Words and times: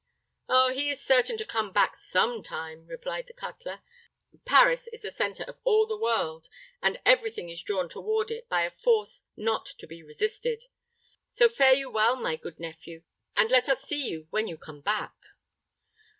"Oh, 0.49 0.69
he 0.69 0.89
is 0.89 0.99
certain 0.99 1.37
to 1.37 1.45
come 1.45 1.71
back 1.71 1.95
some 1.95 2.41
time," 2.41 2.87
replied 2.87 3.27
the 3.27 3.33
cutler. 3.35 3.81
"Paris 4.45 4.87
is 4.87 5.03
the 5.03 5.11
centre 5.11 5.43
of 5.43 5.59
all 5.63 5.85
the 5.85 5.95
world, 5.95 6.49
and 6.81 6.99
every 7.05 7.29
thing 7.29 7.49
is 7.49 7.61
drawn 7.61 7.87
toward 7.87 8.31
it 8.31 8.49
by 8.49 8.63
a 8.63 8.71
force 8.71 9.21
not 9.37 9.67
to 9.77 9.85
be 9.85 10.01
resisted. 10.01 10.63
So 11.27 11.47
fare 11.47 11.75
you 11.75 11.91
well, 11.91 12.15
my 12.15 12.35
good 12.35 12.59
nephew, 12.59 13.03
and 13.37 13.51
let 13.51 13.69
us 13.69 13.83
see 13.83 14.07
you 14.07 14.25
when 14.31 14.47
you 14.47 14.57
come 14.57 14.81
back." 14.81 15.13